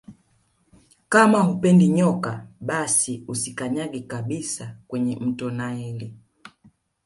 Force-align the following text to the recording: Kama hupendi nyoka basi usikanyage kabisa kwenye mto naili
Kama 1.09 1.39
hupendi 1.41 1.87
nyoka 1.89 2.47
basi 2.61 3.23
usikanyage 3.27 3.99
kabisa 3.99 4.77
kwenye 4.87 5.15
mto 5.15 5.51
naili 5.51 6.13